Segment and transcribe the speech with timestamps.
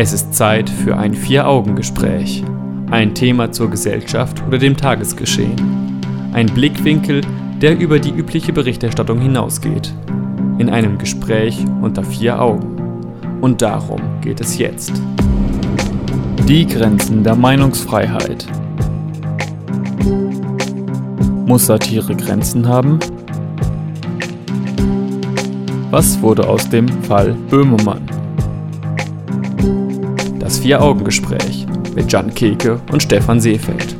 [0.00, 2.44] Es ist Zeit für ein Vier-Augen-Gespräch.
[2.88, 6.00] Ein Thema zur Gesellschaft oder dem Tagesgeschehen.
[6.32, 7.22] Ein Blickwinkel,
[7.60, 9.92] der über die übliche Berichterstattung hinausgeht.
[10.58, 12.76] In einem Gespräch unter vier Augen.
[13.40, 14.92] Und darum geht es jetzt.
[16.46, 18.46] Die Grenzen der Meinungsfreiheit.
[21.44, 23.00] Muss Satire Grenzen haben?
[25.90, 28.17] Was wurde aus dem Fall Böhmermann?
[30.48, 33.94] Das Vier-Augen-Gespräch mit Jan Keke und Stefan Seefeld.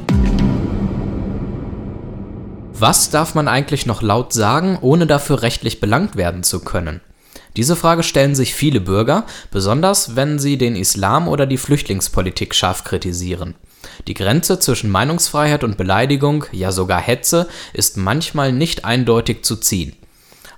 [2.73, 7.03] Was darf man eigentlich noch laut sagen, ohne dafür rechtlich belangt werden zu können?
[7.57, 12.83] Diese Frage stellen sich viele Bürger, besonders wenn sie den Islam oder die Flüchtlingspolitik scharf
[12.83, 13.55] kritisieren.
[14.07, 19.97] Die Grenze zwischen Meinungsfreiheit und Beleidigung, ja sogar Hetze, ist manchmal nicht eindeutig zu ziehen.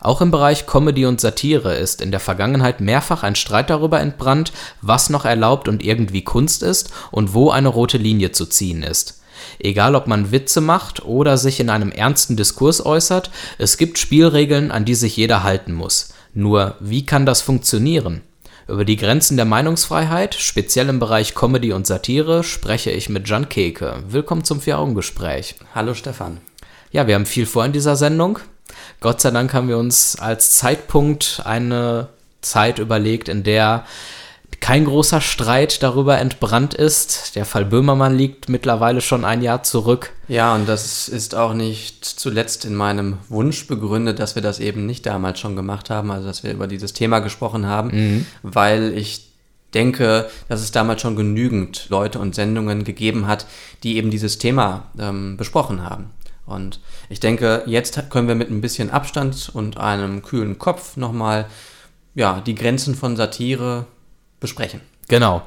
[0.00, 4.52] Auch im Bereich Comedy und Satire ist in der Vergangenheit mehrfach ein Streit darüber entbrannt,
[4.80, 9.21] was noch erlaubt und irgendwie Kunst ist und wo eine rote Linie zu ziehen ist.
[9.59, 14.71] Egal ob man Witze macht oder sich in einem ernsten Diskurs äußert, es gibt Spielregeln,
[14.71, 16.15] an die sich jeder halten muss.
[16.32, 18.23] Nur, wie kann das funktionieren?
[18.68, 23.48] Über die Grenzen der Meinungsfreiheit, speziell im Bereich Comedy und Satire, spreche ich mit Jan
[23.48, 24.02] Keke.
[24.09, 25.56] Willkommen zum Vier-Augen-Gespräch.
[25.74, 26.38] Hallo Stefan.
[26.90, 28.38] Ja, wir haben viel vor in dieser Sendung.
[29.01, 32.09] Gott sei Dank haben wir uns als Zeitpunkt eine
[32.43, 33.84] Zeit überlegt, in der
[34.60, 37.34] kein großer Streit darüber entbrannt ist.
[37.34, 40.12] Der Fall Böhmermann liegt mittlerweile schon ein Jahr zurück.
[40.28, 44.84] Ja, und das ist auch nicht zuletzt in meinem Wunsch begründet, dass wir das eben
[44.84, 48.26] nicht damals schon gemacht haben, also dass wir über dieses Thema gesprochen haben, mhm.
[48.43, 49.30] weil ich
[49.73, 53.46] denke, dass es damals schon genügend Leute und Sendungen gegeben hat,
[53.82, 56.10] die eben dieses Thema ähm, besprochen haben.
[56.51, 61.46] Und ich denke, jetzt können wir mit ein bisschen Abstand und einem kühlen Kopf nochmal
[62.15, 63.87] ja, die Grenzen von Satire
[64.41, 64.81] besprechen.
[65.09, 65.43] Genau.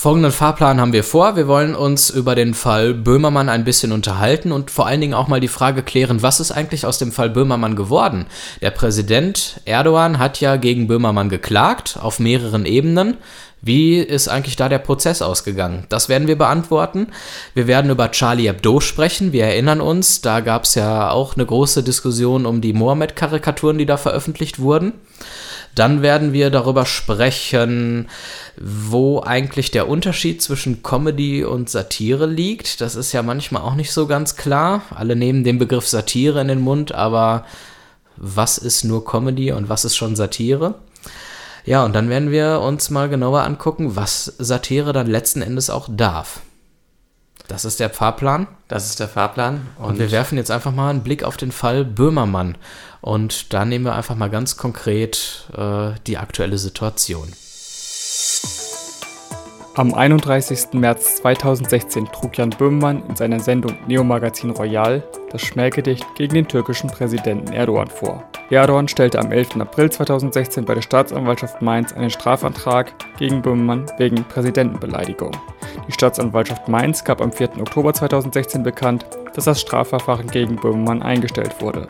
[0.00, 1.34] Folgenden Fahrplan haben wir vor.
[1.34, 5.26] Wir wollen uns über den Fall Böhmermann ein bisschen unterhalten und vor allen Dingen auch
[5.26, 8.26] mal die Frage klären, was ist eigentlich aus dem Fall Böhmermann geworden?
[8.60, 13.16] Der Präsident Erdogan hat ja gegen Böhmermann geklagt auf mehreren Ebenen.
[13.60, 15.84] Wie ist eigentlich da der Prozess ausgegangen?
[15.88, 17.08] Das werden wir beantworten.
[17.54, 19.32] Wir werden über Charlie Hebdo sprechen.
[19.32, 23.86] Wir erinnern uns, da gab es ja auch eine große Diskussion um die Mohammed-Karikaturen, die
[23.86, 24.92] da veröffentlicht wurden.
[25.74, 28.08] Dann werden wir darüber sprechen,
[28.56, 32.80] wo eigentlich der Unterschied zwischen Comedy und Satire liegt.
[32.80, 34.82] Das ist ja manchmal auch nicht so ganz klar.
[34.94, 37.44] Alle nehmen den Begriff Satire in den Mund, aber
[38.16, 40.74] was ist nur Comedy und was ist schon Satire?
[41.68, 45.86] Ja, und dann werden wir uns mal genauer angucken, was Satire dann letzten Endes auch
[45.90, 46.40] darf.
[47.46, 48.46] Das ist der Fahrplan.
[48.68, 49.66] Das ist der Fahrplan.
[49.76, 52.56] Und, und wir werfen jetzt einfach mal einen Blick auf den Fall Böhmermann.
[53.02, 57.34] Und da nehmen wir einfach mal ganz konkret äh, die aktuelle Situation.
[59.78, 60.72] Am 31.
[60.72, 66.48] März 2016 trug Jan Böhmermann in seiner Sendung Neo Magazin Royal das Schmähgedicht gegen den
[66.48, 68.24] türkischen Präsidenten Erdogan vor.
[68.50, 69.60] Erdogan stellte am 11.
[69.60, 75.30] April 2016 bei der Staatsanwaltschaft Mainz einen Strafantrag gegen Böhmermann wegen Präsidentenbeleidigung.
[75.86, 77.60] Die Staatsanwaltschaft Mainz gab am 4.
[77.60, 81.86] Oktober 2016 bekannt, dass das Strafverfahren gegen Böhmermann eingestellt wurde.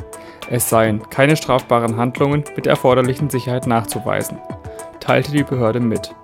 [0.51, 4.37] Es seien keine strafbaren Handlungen mit der erforderlichen Sicherheit nachzuweisen,
[5.01, 6.15] teilte die Behörde mit.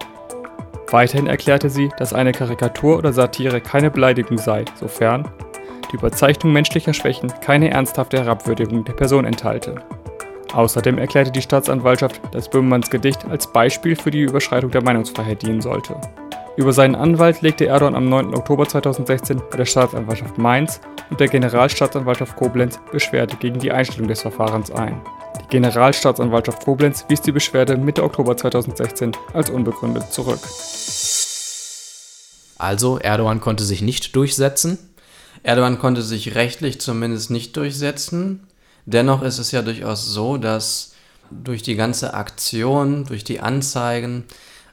[0.90, 5.28] Weiterhin erklärte sie, dass eine Karikatur oder Satire keine Beleidigung sei, sofern
[5.90, 9.76] die Überzeichnung menschlicher Schwächen keine ernsthafte Herabwürdigung der Person enthalte.
[10.52, 15.60] Außerdem erklärte die Staatsanwaltschaft, dass Böhmermanns Gedicht als Beispiel für die Überschreitung der Meinungsfreiheit dienen
[15.60, 15.96] sollte.
[16.56, 18.34] Über seinen Anwalt legte Erdogan am 9.
[18.34, 20.80] Oktober 2016 bei der Staatsanwaltschaft Mainz
[21.10, 25.00] und der Generalstaatsanwaltschaft Koblenz Beschwerde gegen die Einstellung des Verfahrens ein.
[25.54, 30.40] Generalstaatsanwaltschaft Koblenz wies die Beschwerde Mitte Oktober 2016 als unbegründet zurück.
[32.58, 34.78] Also Erdogan konnte sich nicht durchsetzen?
[35.44, 38.48] Erdogan konnte sich rechtlich zumindest nicht durchsetzen.
[38.84, 40.94] Dennoch ist es ja durchaus so, dass
[41.30, 44.24] durch die ganze Aktion, durch die Anzeigen,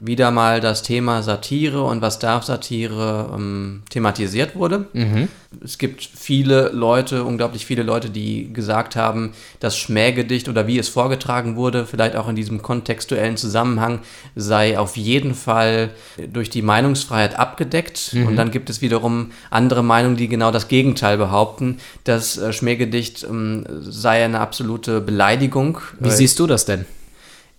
[0.04, 4.86] wieder mal das Thema Satire und was darf Satire ähm, thematisiert wurde.
[4.92, 5.28] Mhm.
[5.62, 10.88] Es gibt viele Leute, unglaublich viele Leute, die gesagt haben, das Schmähgedicht oder wie es
[10.88, 14.00] vorgetragen wurde, vielleicht auch in diesem kontextuellen Zusammenhang,
[14.34, 15.90] sei auf jeden Fall
[16.32, 18.12] durch die Meinungsfreiheit abgedeckt.
[18.12, 18.26] Mhm.
[18.26, 21.78] Und dann gibt es wiederum andere Meinungen, die genau das Gegenteil behaupten.
[22.02, 25.78] Das äh, Schmähgedicht ähm, sei eine absolute Beleidigung.
[26.00, 26.86] Wie siehst du das denn?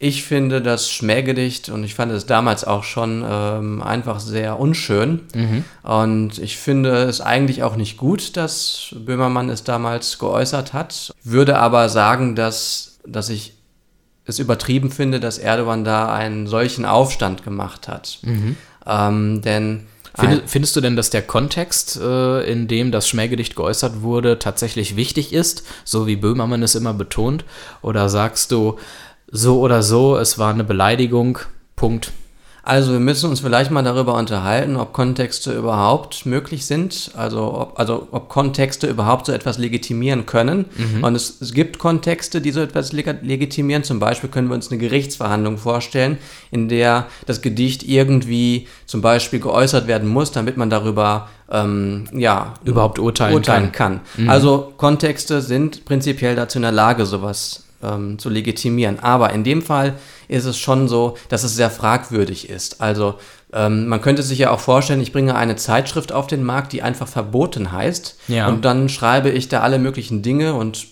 [0.04, 5.22] Ich finde das Schmähgedicht und ich fand es damals auch schon ähm, einfach sehr unschön.
[5.34, 5.64] Mhm.
[5.82, 11.14] Und ich finde es eigentlich auch nicht gut, dass Böhmermann es damals geäußert hat.
[11.24, 13.54] Würde aber sagen, dass, dass ich
[14.26, 18.20] es übertrieben finde, dass Erdogan da einen solchen Aufstand gemacht hat.
[18.24, 18.58] Mhm.
[18.86, 24.02] Ähm, denn Find, findest du denn, dass der Kontext, äh, in dem das Schmähgedicht geäußert
[24.02, 27.46] wurde, tatsächlich wichtig ist, so wie Böhmermann es immer betont?
[27.82, 28.78] Oder sagst du,
[29.34, 31.40] so oder so, es war eine Beleidigung,
[31.76, 32.12] Punkt?
[32.66, 37.78] Also wir müssen uns vielleicht mal darüber unterhalten, ob Kontexte überhaupt möglich sind, also ob,
[37.78, 40.66] also ob Kontexte überhaupt so etwas legitimieren können.
[40.78, 41.04] Mhm.
[41.04, 43.84] Und es, es, gibt Kontexte, die so etwas legitimieren.
[43.84, 46.20] Zum Beispiel können wir uns eine Gerichtsverhandlung vorstellen,
[46.52, 52.54] in der das Gedicht irgendwie zum Beispiel geäußert werden muss, damit man darüber ähm, ja,
[52.64, 54.00] überhaupt urteilen, urteilen kann.
[54.16, 54.24] kann.
[54.24, 54.30] Mhm.
[54.30, 59.00] Also Kontexte sind prinzipiell dazu in der Lage, sowas ähm, zu legitimieren.
[59.00, 59.96] Aber in dem Fall
[60.28, 62.82] ist es schon so, dass es sehr fragwürdig ist.
[62.82, 63.16] Also
[63.54, 66.82] ähm, man könnte sich ja auch vorstellen, ich bringe eine Zeitschrift auf den Markt, die
[66.82, 68.18] einfach verboten heißt.
[68.28, 68.48] Ja.
[68.48, 70.88] Und dann schreibe ich da alle möglichen Dinge und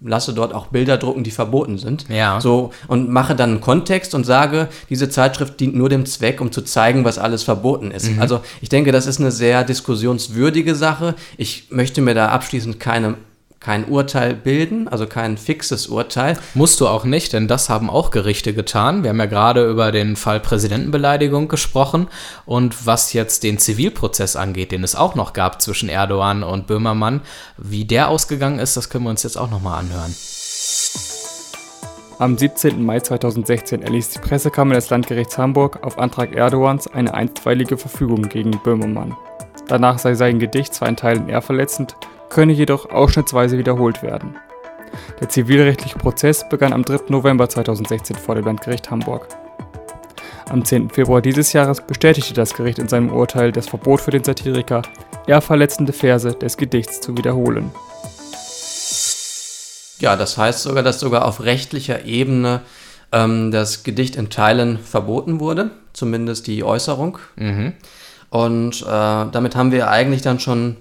[0.00, 2.06] lasse dort auch Bilder drucken, die verboten sind.
[2.08, 2.40] Ja.
[2.40, 6.52] So, und mache dann einen Kontext und sage, diese Zeitschrift dient nur dem Zweck, um
[6.52, 8.10] zu zeigen, was alles verboten ist.
[8.10, 8.20] Mhm.
[8.20, 11.14] Also ich denke, das ist eine sehr diskussionswürdige Sache.
[11.36, 13.14] Ich möchte mir da abschließend keine
[13.66, 16.38] kein Urteil bilden, also kein fixes Urteil.
[16.54, 19.02] Musst du auch nicht, denn das haben auch Gerichte getan.
[19.02, 22.06] Wir haben ja gerade über den Fall Präsidentenbeleidigung gesprochen
[22.44, 27.22] und was jetzt den Zivilprozess angeht, den es auch noch gab zwischen Erdogan und Böhmermann,
[27.56, 30.14] wie der ausgegangen ist, das können wir uns jetzt auch nochmal anhören.
[32.20, 32.80] Am 17.
[32.80, 38.52] Mai 2016 erließ die Pressekammer des Landgerichts Hamburg auf Antrag Erdogans eine einstweilige Verfügung gegen
[38.62, 39.16] Böhmermann.
[39.66, 41.96] Danach sei sein Gedicht zwar in Teilen eher verletzend,
[42.28, 44.36] könne jedoch ausschnittsweise wiederholt werden.
[45.20, 47.04] Der zivilrechtliche Prozess begann am 3.
[47.08, 49.28] November 2016 vor dem Landgericht Hamburg.
[50.48, 50.90] Am 10.
[50.90, 54.82] Februar dieses Jahres bestätigte das Gericht in seinem Urteil das Verbot für den Satiriker,
[55.26, 57.72] eher verletzende Verse des Gedichts zu wiederholen.
[59.98, 62.60] Ja, das heißt sogar, dass sogar auf rechtlicher Ebene
[63.12, 67.18] ähm, das Gedicht in Teilen verboten wurde, zumindest die Äußerung.
[67.36, 67.72] Mhm.
[68.30, 70.76] Und äh, damit haben wir eigentlich dann schon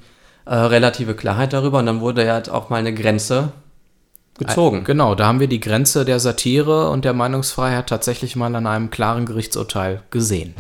[0.45, 3.51] äh, relative Klarheit darüber und dann wurde ja halt auch mal eine Grenze
[4.38, 4.83] gezogen.
[4.83, 8.89] Genau, da haben wir die Grenze der Satire und der Meinungsfreiheit tatsächlich mal an einem
[8.89, 10.53] klaren Gerichtsurteil gesehen.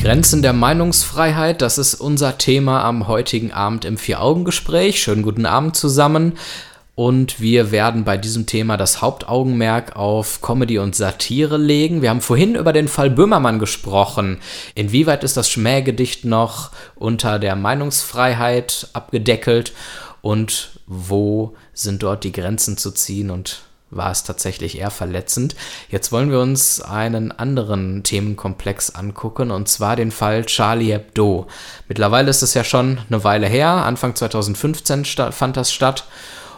[0.00, 5.02] Grenzen der Meinungsfreiheit, das ist unser Thema am heutigen Abend im Vier-Augen-Gespräch.
[5.02, 6.38] Schönen guten Abend zusammen.
[6.94, 12.00] Und wir werden bei diesem Thema das Hauptaugenmerk auf Comedy und Satire legen.
[12.00, 14.38] Wir haben vorhin über den Fall Böhmermann gesprochen.
[14.74, 19.74] Inwieweit ist das Schmähgedicht noch unter der Meinungsfreiheit abgedeckelt?
[20.22, 25.56] Und wo sind dort die Grenzen zu ziehen und war es tatsächlich eher verletzend.
[25.88, 31.46] Jetzt wollen wir uns einen anderen Themenkomplex angucken, und zwar den Fall Charlie Hebdo.
[31.88, 36.06] Mittlerweile ist es ja schon eine Weile her, Anfang 2015 fand das statt,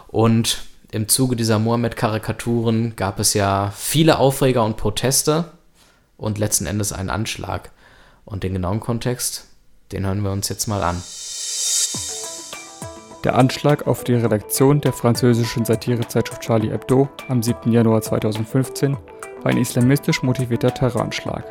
[0.07, 0.59] und
[0.91, 5.45] im Zuge dieser Mohammed-Karikaturen gab es ja viele Aufreger und Proteste
[6.17, 7.71] und letzten Endes einen Anschlag.
[8.25, 9.47] Und den genauen Kontext,
[9.91, 11.01] den hören wir uns jetzt mal an.
[13.23, 17.71] Der Anschlag auf die Redaktion der französischen Satirezeitschrift Charlie Hebdo am 7.
[17.71, 18.97] Januar 2015
[19.41, 21.45] war ein islamistisch motivierter Terroranschlag.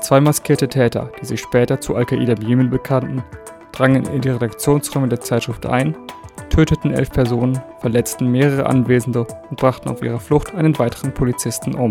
[0.00, 3.22] Zwei maskierte Täter, die sich später zu Al-Qaida im Jemen bekannten,
[3.72, 5.94] drangen in die Redaktionsräume der Zeitschrift ein,
[6.48, 11.90] töteten elf Personen, verletzten mehrere Anwesende und brachten auf ihrer Flucht einen weiteren Polizisten um.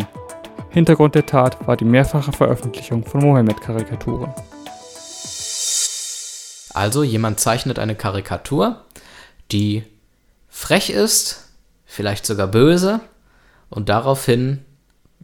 [0.71, 4.33] Hintergrund der Tat war die mehrfache Veröffentlichung von Mohammed-Karikaturen.
[6.77, 8.85] Also jemand zeichnet eine Karikatur,
[9.51, 9.81] die
[10.47, 11.49] frech ist,
[11.87, 12.99] vielleicht sogar böse,
[13.71, 14.63] und daraufhin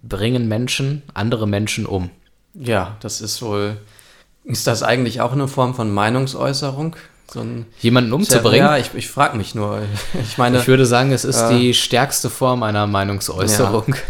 [0.01, 2.09] bringen Menschen andere Menschen um.
[2.55, 3.77] Ja, das ist wohl.
[4.43, 6.95] Ist das eigentlich auch eine Form von Meinungsäußerung?
[7.31, 7.45] So
[7.81, 8.65] Jemanden umzubringen?
[8.65, 9.83] Ja, ich, ich frage mich nur.
[10.23, 10.57] Ich meine.
[10.57, 13.89] Ich würde sagen, es ist äh, die stärkste Form einer Meinungsäußerung.
[13.89, 14.01] Ja.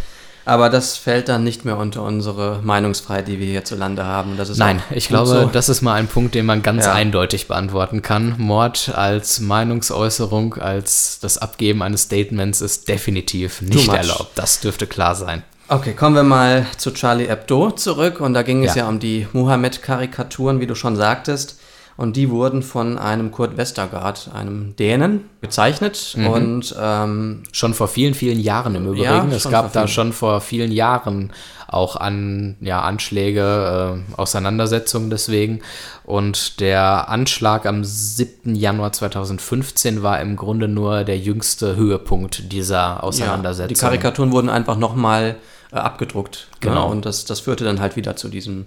[0.45, 4.38] Aber das fällt dann nicht mehr unter unsere Meinungsfreiheit, die wir hierzulande haben.
[4.57, 5.45] Nein, ich glaube, so.
[5.45, 6.93] das ist mal ein Punkt, den man ganz ja.
[6.93, 8.35] eindeutig beantworten kann.
[8.38, 14.31] Mord als Meinungsäußerung, als das Abgeben eines Statements ist definitiv nicht erlaubt.
[14.35, 15.43] Das dürfte klar sein.
[15.69, 18.19] Okay, kommen wir mal zu Charlie Hebdo zurück.
[18.19, 21.57] Und da ging es ja, ja um die Mohammed-Karikaturen, wie du schon sagtest.
[21.95, 26.15] Und die wurden von einem Kurt Westergaard, einem Dänen, gezeichnet.
[26.17, 26.27] Mhm.
[26.27, 29.03] Und ähm, schon vor vielen, vielen Jahren im Übrigen.
[29.03, 31.31] Ja, es gab da schon vor vielen Jahren
[31.67, 35.62] auch an ja, Anschläge, äh, Auseinandersetzungen deswegen.
[36.03, 38.55] Und der Anschlag am 7.
[38.55, 43.69] Januar 2015 war im Grunde nur der jüngste Höhepunkt dieser Auseinandersetzung.
[43.69, 45.35] Ja, die Karikaturen wurden einfach nochmal
[45.71, 46.47] äh, abgedruckt.
[46.59, 46.88] Genau.
[46.88, 46.91] Ne?
[46.91, 48.65] Und das, das führte dann halt wieder zu diesem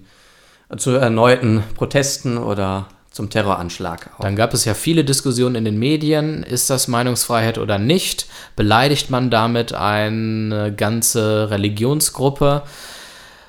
[0.78, 4.11] zu erneuten Protesten oder zum Terroranschlag.
[4.16, 4.20] Auch.
[4.20, 6.42] Dann gab es ja viele Diskussionen in den Medien.
[6.42, 8.26] Ist das Meinungsfreiheit oder nicht?
[8.54, 12.62] Beleidigt man damit eine ganze Religionsgruppe?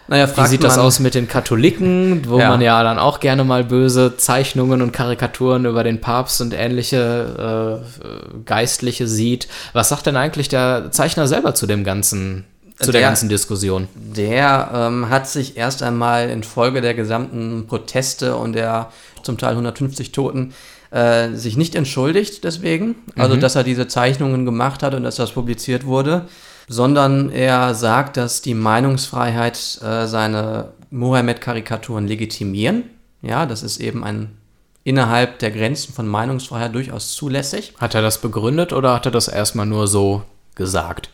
[0.08, 2.48] Naja, Wie sieht das aus mit den Katholiken, wo ja.
[2.48, 7.84] man ja dann auch gerne mal böse Zeichnungen und Karikaturen über den Papst und ähnliche
[7.84, 9.50] äh, Geistliche sieht?
[9.74, 12.46] Was sagt denn eigentlich der Zeichner selber zu dem ganzen
[12.80, 13.90] zu der, der, ganzen Diskussion?
[13.96, 18.90] Der ähm, hat sich erst einmal infolge der gesamten Proteste und der
[19.28, 20.54] zum Teil 150 Toten
[20.90, 23.42] äh, sich nicht entschuldigt deswegen, also mhm.
[23.42, 26.28] dass er diese Zeichnungen gemacht hat und dass das publiziert wurde,
[26.68, 32.84] sondern er sagt, dass die Meinungsfreiheit äh, seine Mohammed-Karikaturen legitimieren.
[33.22, 34.38] Ja, das ist eben ein
[34.84, 37.74] innerhalb der Grenzen von Meinungsfreiheit durchaus zulässig.
[37.78, 40.24] Hat er das begründet oder hat er das erstmal nur so
[40.56, 41.10] gesagt?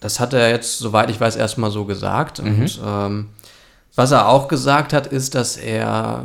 [0.00, 2.42] Das hat er jetzt, soweit ich weiß, erstmal so gesagt.
[2.42, 2.60] Mhm.
[2.60, 3.28] Und ähm,
[3.96, 6.24] was er auch gesagt hat, ist, dass er,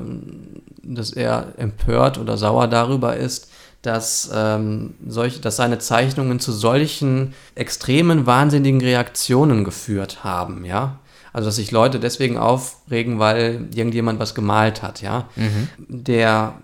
[0.83, 3.49] dass er empört oder sauer darüber ist,
[3.81, 10.99] dass, ähm, solch, dass seine Zeichnungen zu solchen extremen, wahnsinnigen Reaktionen geführt haben, ja.
[11.33, 15.29] Also dass sich Leute deswegen aufregen, weil irgendjemand was gemalt hat, ja.
[15.35, 15.69] Mhm.
[15.87, 16.55] Der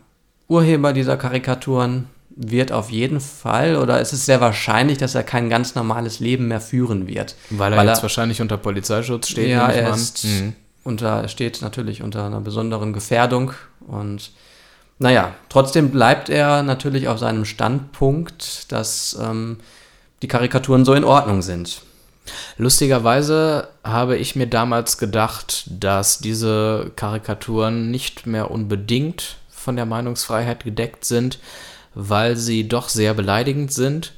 [0.47, 5.49] Urheber dieser Karikaturen wird auf jeden Fall oder es ist sehr wahrscheinlich, dass er kein
[5.49, 7.35] ganz normales Leben mehr führen wird.
[7.49, 9.49] Weil er weil jetzt er, wahrscheinlich unter Polizeischutz steht.
[9.49, 10.53] Ja, er ist mhm.
[10.87, 13.51] Unter, steht natürlich unter einer besonderen Gefährdung
[13.85, 14.31] und
[14.99, 19.57] naja, trotzdem bleibt er natürlich auf seinem Standpunkt, dass ähm,
[20.23, 21.83] die Karikaturen so in Ordnung sind.
[22.57, 30.63] Lustigerweise habe ich mir damals gedacht, dass diese Karikaturen nicht mehr unbedingt von der Meinungsfreiheit
[30.63, 31.39] gedeckt sind,
[31.93, 34.13] weil sie doch sehr beleidigend sind.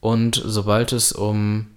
[0.00, 1.68] Und sobald es um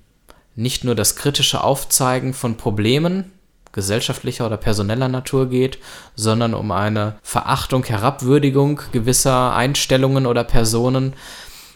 [0.56, 3.32] nicht nur das kritische Aufzeigen von Problemen
[3.76, 5.78] gesellschaftlicher oder personeller Natur geht,
[6.16, 11.14] sondern um eine Verachtung, Herabwürdigung gewisser Einstellungen oder Personen,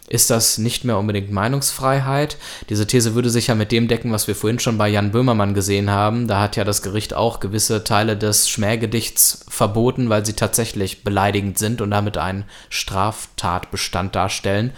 [0.07, 2.37] ist das nicht mehr unbedingt Meinungsfreiheit.
[2.67, 5.53] Diese These würde sich ja mit dem decken, was wir vorhin schon bei Jan Böhmermann
[5.53, 6.27] gesehen haben.
[6.27, 11.59] Da hat ja das Gericht auch gewisse Teile des Schmähgedichts verboten, weil sie tatsächlich beleidigend
[11.59, 14.73] sind und damit einen Straftatbestand darstellen.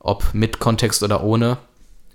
[0.00, 1.56] Ob mit Kontext oder ohne,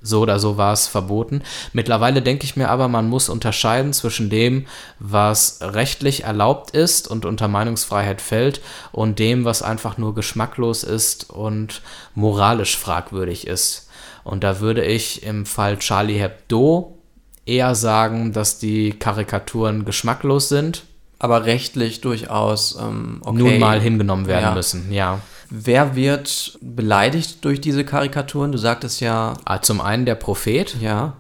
[0.04, 1.42] so oder so war es verboten.
[1.72, 4.68] Mittlerweile denke ich mir aber, man muss unterscheiden zwischen dem,
[5.00, 11.30] was rechtlich erlaubt ist und unter Meinungsfreiheit fällt, und dem, was einfach nur geschmacklos ist
[11.30, 11.82] und
[12.14, 13.90] moralisch fragwürdig ist.
[14.24, 16.98] Und da würde ich im Fall Charlie Hebdo
[17.46, 20.84] eher sagen, dass die Karikaturen geschmacklos sind.
[21.20, 23.38] Aber rechtlich durchaus ähm, okay.
[23.38, 24.54] nun mal hingenommen werden ja.
[24.54, 25.22] müssen, ja.
[25.56, 28.52] Wer wird beleidigt durch diese Karikaturen?
[28.52, 29.36] Du sagtest ja.
[29.46, 30.76] Ah, zum einen der Prophet.
[30.82, 31.14] Ja.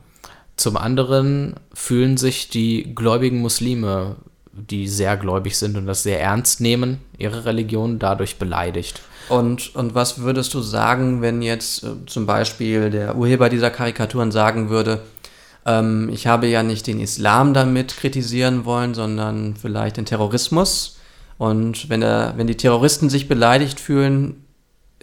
[0.56, 4.16] Zum anderen fühlen sich die gläubigen Muslime,
[4.52, 9.02] die sehr gläubig sind und das sehr ernst nehmen, ihre Religion dadurch beleidigt.
[9.30, 14.32] Und, und was würdest du sagen, wenn jetzt äh, zum Beispiel der Urheber dieser Karikaturen
[14.32, 15.04] sagen würde,
[15.64, 20.98] ähm, ich habe ja nicht den Islam damit kritisieren wollen, sondern vielleicht den Terrorismus?
[21.38, 24.44] Und wenn, er, wenn die Terroristen sich beleidigt fühlen,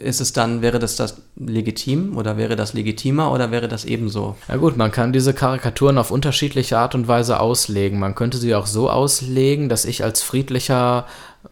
[0.01, 4.35] ist es dann, wäre das das legitim oder wäre das legitimer oder wäre das ebenso?
[4.49, 7.99] Ja gut, man kann diese Karikaturen auf unterschiedliche Art und Weise auslegen.
[7.99, 11.07] Man könnte sie auch so auslegen, dass ich als friedlicher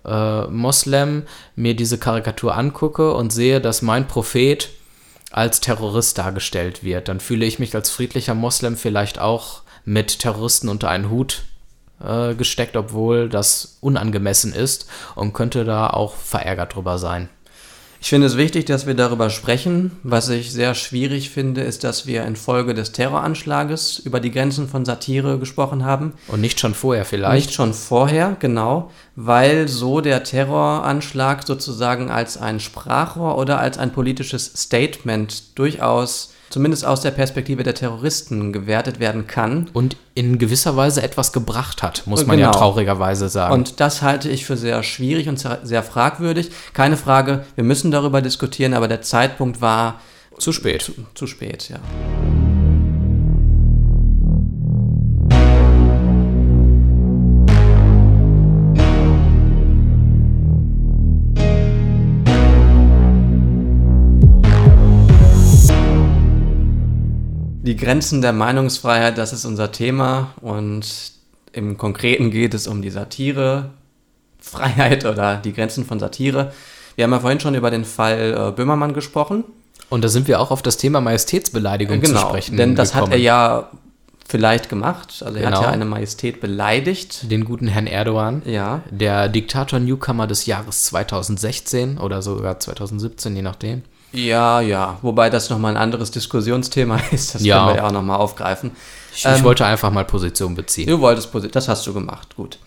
[0.04, 1.25] äh, Moslem
[1.56, 4.70] mir diese Karikatur angucke und sehe, dass mein Prophet
[5.30, 7.08] als Terrorist dargestellt wird.
[7.08, 11.42] Dann fühle ich mich als friedlicher Moslem vielleicht auch mit Terroristen unter einen Hut
[12.05, 17.28] äh, gesteckt, obwohl das unangemessen ist und könnte da auch verärgert drüber sein.
[18.00, 19.90] Ich finde es wichtig, dass wir darüber sprechen.
[20.05, 24.85] Was ich sehr schwierig finde, ist, dass wir infolge des Terroranschlages über die Grenzen von
[24.85, 26.12] Satire gesprochen haben.
[26.28, 27.47] Und nicht schon vorher vielleicht.
[27.47, 33.93] Nicht schon vorher, genau, weil so der Terroranschlag sozusagen als ein Sprachrohr oder als ein
[33.93, 39.69] politisches Statement durchaus zumindest aus der Perspektive der Terroristen gewertet werden kann.
[39.73, 42.50] Und in gewisser Weise etwas gebracht hat, muss man genau.
[42.50, 43.55] ja traurigerweise sagen.
[43.55, 46.50] Und das halte ich für sehr schwierig und sehr fragwürdig.
[46.73, 50.00] Keine Frage, wir müssen darüber diskutieren, aber der Zeitpunkt war
[50.38, 50.83] zu spät.
[50.83, 51.78] Zu, zu spät, ja.
[67.69, 70.87] Die Grenzen der Meinungsfreiheit, das ist unser Thema und
[71.53, 76.55] im Konkreten geht es um die Satirefreiheit oder die Grenzen von Satire.
[76.97, 79.45] Wir haben ja vorhin schon über den Fall äh, Böhmermann gesprochen.
[79.91, 82.57] Und da sind wir auch auf das Thema Majestätsbeleidigung genau, zu sprechen.
[82.57, 83.09] Denn das gekommen.
[83.09, 83.69] hat er ja
[84.27, 85.23] vielleicht gemacht.
[85.23, 85.59] Also er Genau.
[85.59, 87.31] hat ja eine Majestät beleidigt.
[87.31, 88.41] Den guten Herrn Erdogan.
[88.47, 88.81] Ja.
[88.91, 93.83] Der Diktator-Newcomer des Jahres 2016 oder sogar 2017, je nachdem.
[94.12, 94.99] Ja, ja.
[95.03, 97.35] Wobei das nochmal ein anderes Diskussionsthema ist.
[97.35, 97.59] Das Ja.
[97.59, 98.71] können wir ja auch nochmal aufgreifen.
[99.15, 100.88] Ich, Ähm, ich wollte einfach mal Position beziehen.
[100.88, 102.59] Du wolltest, posi- das hast du gemacht, gut.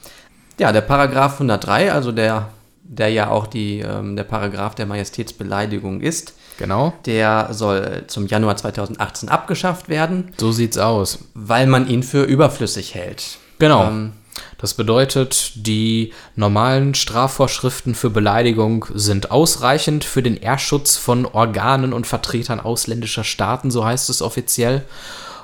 [0.59, 2.49] Ja, der Paragraph 103, also der,
[2.83, 6.93] der ja auch die, ähm, der Paragraph der Majestätsbeleidigung ist, Genau.
[7.05, 11.19] der soll zum Januar 2018 abgeschafft werden, So sieht's aus.
[11.33, 13.37] weil man ihn für überflüssig hält.
[13.57, 13.85] Genau.
[13.87, 14.11] Ähm,
[14.57, 22.07] Das bedeutet, die normalen Strafvorschriften für Beleidigung sind ausreichend für den Ehrschutz von Organen und
[22.07, 24.83] Vertretern ausländischer Staaten, so heißt es offiziell.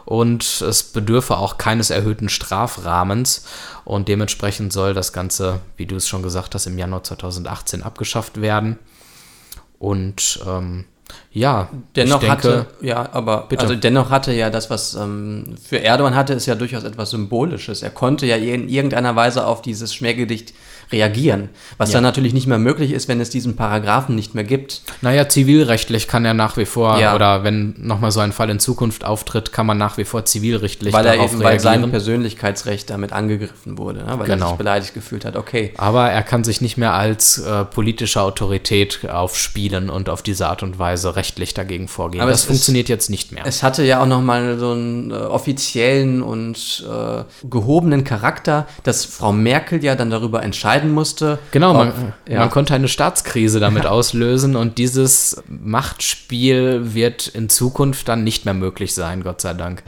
[0.05, 3.45] Und es bedürfe auch keines erhöhten Strafrahmens.
[3.83, 8.39] Und dementsprechend soll das Ganze, wie du es schon gesagt hast, im Januar 2018 abgeschafft
[8.39, 8.79] werden.
[9.79, 10.85] Und ähm,
[11.31, 13.61] ja, Dennoch denke, hatte, ja, aber Bitte.
[13.61, 17.83] also dennoch hatte ja das, was ähm, für Erdogan hatte, ist ja durchaus etwas Symbolisches.
[17.83, 20.53] Er konnte ja in irgendeiner Weise auf dieses Schmähgedicht
[20.91, 21.95] reagieren, was Ja.
[21.95, 24.81] dann natürlich nicht mehr möglich ist, wenn es diesen Paragraphen nicht mehr gibt.
[25.01, 27.15] Naja, zivilrechtlich kann er nach wie vor, Ja.
[27.15, 30.93] oder wenn nochmal so ein Fall in Zukunft auftritt, kann man nach wie vor zivilrechtlich
[30.93, 31.91] weil er darauf eben, weil sein reagieren.
[31.91, 34.13] Persönlichkeitsrecht damit angegriffen wurde, ne?
[34.17, 34.49] weil er Genau.
[34.49, 35.35] sich beleidigt gefühlt hat.
[35.35, 35.73] Okay.
[35.77, 40.63] Aber er kann sich nicht mehr als äh, politische Autorität aufspielen und auf diese Art
[40.63, 42.21] und Weise rechtlich dagegen vorgehen.
[42.21, 43.43] Aber das es ist- funktioniert jetzt nicht mehr.
[43.45, 49.31] Es hatte ja auch nochmal so einen äh, offiziellen und äh, gehobenen Charakter, dass Frau
[49.31, 50.41] Merkel ja dann darüber
[50.77, 51.39] entscheiden musste.
[51.51, 52.39] Genau, man, ob- ja.
[52.39, 58.53] man konnte eine Staatskrise damit auslösen und dieses Machtspiel wird in Zukunft dann nicht mehr
[58.53, 59.83] möglich sein, Gott sei Dank.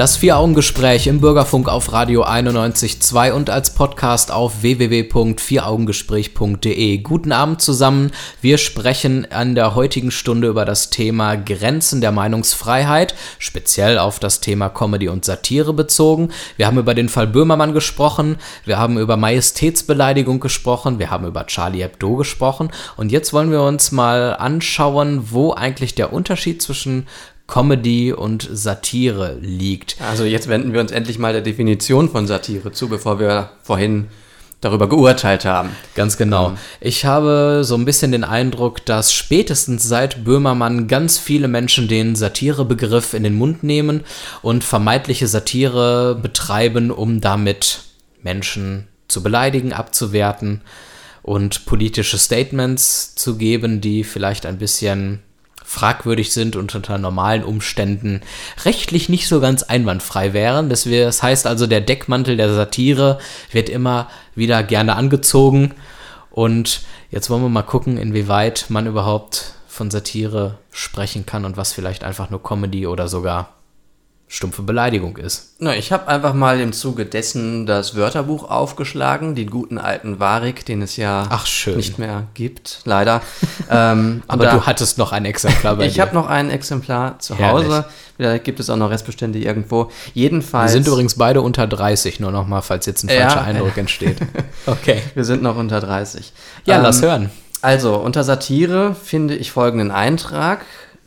[0.00, 6.96] Das Vier-Augen-Gespräch im Bürgerfunk auf Radio 91.2 und als Podcast auf www.vieraugengespräch.de.
[7.02, 8.10] Guten Abend zusammen.
[8.40, 14.40] Wir sprechen an der heutigen Stunde über das Thema Grenzen der Meinungsfreiheit, speziell auf das
[14.40, 16.30] Thema Comedy und Satire bezogen.
[16.56, 21.44] Wir haben über den Fall Böhmermann gesprochen, wir haben über Majestätsbeleidigung gesprochen, wir haben über
[21.44, 27.06] Charlie Hebdo gesprochen und jetzt wollen wir uns mal anschauen, wo eigentlich der Unterschied zwischen
[27.50, 29.96] Comedy und Satire liegt.
[30.00, 34.06] Also jetzt wenden wir uns endlich mal der Definition von Satire zu, bevor wir vorhin
[34.60, 35.70] darüber geurteilt haben.
[35.94, 36.54] Ganz genau.
[36.80, 42.14] Ich habe so ein bisschen den Eindruck, dass spätestens seit Böhmermann ganz viele Menschen den
[42.14, 44.02] Satirebegriff in den Mund nehmen
[44.42, 47.80] und vermeintliche Satire betreiben, um damit
[48.22, 50.60] Menschen zu beleidigen, abzuwerten
[51.22, 55.20] und politische Statements zu geben, die vielleicht ein bisschen
[55.70, 58.22] fragwürdig sind und unter normalen Umständen
[58.64, 60.68] rechtlich nicht so ganz einwandfrei wären.
[60.68, 63.20] Das, heißt also, der Deckmantel der Satire
[63.52, 65.70] wird immer wieder gerne angezogen.
[66.28, 66.80] Und
[67.12, 72.02] jetzt wollen wir mal gucken, inwieweit man überhaupt von Satire sprechen kann und was vielleicht
[72.02, 73.59] einfach nur Comedy oder sogar
[74.32, 75.54] stumpfe Beleidigung ist.
[75.58, 80.64] Na, ich habe einfach mal im Zuge dessen das Wörterbuch aufgeschlagen, den guten alten Warik,
[80.64, 83.22] den es ja Ach, nicht mehr gibt, leider.
[83.70, 86.02] ähm, Aber da- du hattest noch ein Exemplar bei ich dir.
[86.02, 87.66] habe noch ein Exemplar zu Herrlich.
[87.66, 87.84] Hause.
[88.16, 89.86] Vielleicht gibt es auch noch Restbestände irgendwo.
[90.14, 90.70] Wir Jedenfalls.
[90.72, 93.22] sind übrigens beide unter 30, nur nochmal, falls jetzt ein Ja.
[93.30, 94.18] falscher Eindruck entsteht.
[94.66, 95.02] Okay.
[95.14, 96.32] wir sind noch unter 30.
[96.66, 97.30] Ja, Ähm, lass hören.
[97.62, 100.60] Also, unter Satire finde ich folgenden Eintrag.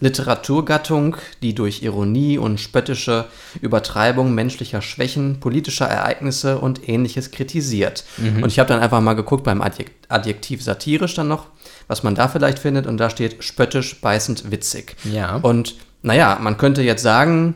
[0.03, 3.25] Literaturgattung, die durch Ironie und spöttische
[3.61, 8.03] Übertreibung menschlicher Schwächen, politischer Ereignisse und ähnliches kritisiert.
[8.43, 11.47] Und ich habe dann einfach mal geguckt beim Adjek Adjektiv satirisch dann noch,
[11.87, 12.85] was man da vielleicht findet.
[12.85, 14.95] Und da steht spöttisch, beißend, witzig.
[15.11, 15.37] Ja.
[15.37, 17.55] Und naja, man könnte jetzt sagen,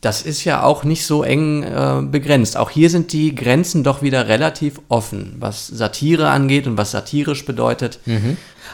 [0.00, 2.56] das ist ja auch nicht so eng äh, begrenzt.
[2.56, 7.46] Auch hier sind die Grenzen doch wieder relativ offen, was Satire angeht und was satirisch
[7.46, 8.00] bedeutet.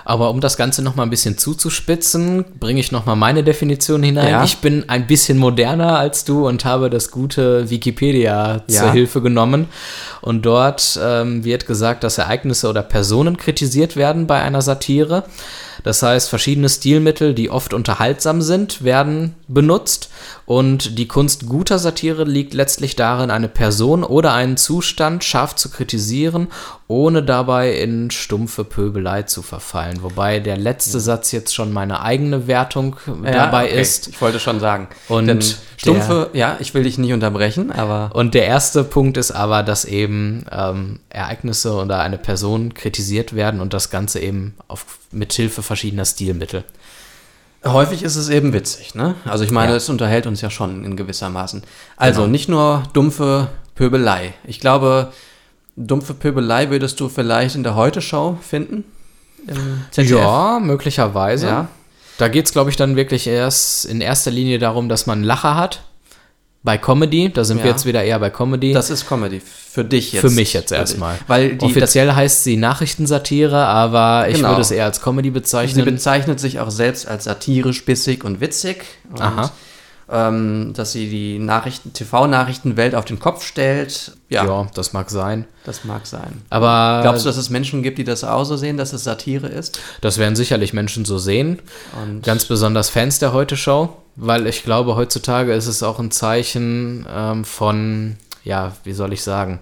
[0.04, 4.02] Aber um das Ganze noch mal ein bisschen zuzuspitzen, bringe ich noch mal meine Definition
[4.02, 4.28] hinein.
[4.28, 4.44] Ja.
[4.44, 8.92] Ich bin ein bisschen moderner als du und habe das gute Wikipedia zur Ja.
[8.92, 9.68] Hilfe genommen.
[10.20, 15.24] Und dort ähm, wird gesagt, dass Ereignisse oder Personen kritisiert werden bei einer Satire.
[15.82, 20.10] Das heißt, verschiedene Stilmittel, die oft unterhaltsam sind, werden benutzt.
[20.44, 25.70] Und die Kunst guter Satire liegt letztlich darin, eine Person oder einen Zustand scharf zu
[25.70, 26.48] kritisieren,
[26.90, 30.02] ohne dabei in stumpfe Pöbelei zu verfallen.
[30.02, 30.98] Wobei der letzte.
[30.98, 33.80] Satz jetzt schon meine eigene Wertung ja, dabei okay.
[33.80, 34.08] ist.
[34.08, 34.88] Ich wollte schon sagen.
[35.08, 35.40] Und Denn
[35.76, 38.10] stumpfe, der, ja, ich will dich nicht unterbrechen, aber.
[38.12, 43.60] Und der erste Punkt ist aber, dass eben ähm, Ereignisse oder eine Person kritisiert werden
[43.60, 46.64] und das Ganze eben auf, mit Hilfe verschiedener Stilmittel.
[47.64, 49.14] Häufig ist es eben witzig, ne?
[49.24, 49.76] Also ich meine, ja.
[49.76, 51.62] es unterhält uns ja schon in gewissermaßen.
[51.96, 52.32] Also genau.
[52.32, 54.34] nicht nur dumpfe Pöbelei.
[54.44, 55.12] Ich glaube,
[55.76, 58.84] dumpfe Pöbelei würdest du vielleicht in der Heute-Show finden?
[59.96, 61.46] Ja, möglicherweise.
[61.46, 61.68] Ja.
[62.18, 65.56] Da geht es, glaube ich, dann wirklich erst in erster Linie darum, dass man Lacher
[65.56, 65.82] hat.
[66.62, 67.64] Bei Comedy, da sind ja.
[67.64, 68.74] wir jetzt wieder eher bei Comedy.
[68.74, 70.20] Das ist Comedy für dich jetzt.
[70.20, 71.16] Für mich jetzt erstmal.
[71.26, 74.50] Weil die, offiziell heißt sie Nachrichtensatire, aber ich genau.
[74.50, 75.76] würde es eher als Comedy bezeichnen.
[75.76, 78.84] Sie bezeichnet sich auch selbst als satirisch, bissig und witzig.
[79.10, 79.50] Und Aha
[80.10, 84.12] ähm, dass sie die Nachrichten, TV-Nachrichtenwelt auf den Kopf stellt.
[84.28, 84.44] Ja.
[84.44, 85.46] ja, das mag sein.
[85.64, 86.42] Das mag sein.
[86.50, 89.48] Aber glaubst du, dass es Menschen gibt, die das auch so sehen, dass es Satire
[89.48, 89.80] ist?
[90.00, 91.60] Das werden sicherlich Menschen so sehen.
[92.02, 97.06] Und Ganz besonders Fans der Heute-Show, weil ich glaube, heutzutage ist es auch ein Zeichen
[97.12, 99.60] ähm, von, ja, wie soll ich sagen?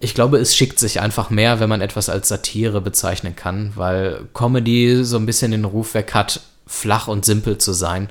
[0.00, 4.20] ich glaube, es schickt sich einfach mehr, wenn man etwas als Satire bezeichnen kann, weil
[4.32, 8.08] Comedy so ein bisschen den Ruf weg hat, flach und simpel zu sein.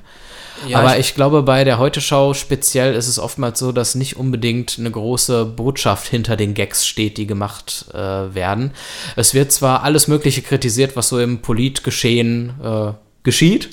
[0.65, 4.17] Ja, Aber ich, ich, glaube, bei der Heute-Show speziell ist es oftmals so, dass nicht
[4.17, 8.71] unbedingt eine große Botschaft hinter den Gags steht, die gemacht äh, werden.
[9.15, 12.93] Es wird zwar alles Mögliche kritisiert, was so im Politgeschehen äh,
[13.23, 13.69] geschieht,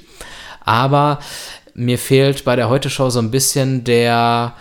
[0.61, 1.21] aber
[1.75, 4.55] mir fehlt bei der Heute-Show so ein bisschen der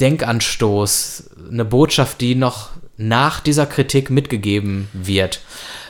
[0.00, 5.40] Denkanstoß, eine Botschaft, die noch nach dieser Kritik mitgegeben wird.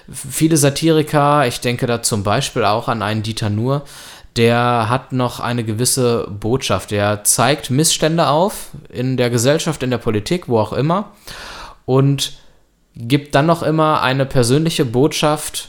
[0.09, 3.85] Viele Satiriker, ich denke da zum Beispiel auch an einen Dieter Nuhr,
[4.40, 6.92] der hat noch eine gewisse Botschaft.
[6.92, 11.11] Der zeigt Missstände auf in der Gesellschaft, in der Politik, wo auch immer
[11.85, 12.33] und
[12.96, 15.68] gibt dann noch immer eine persönliche Botschaft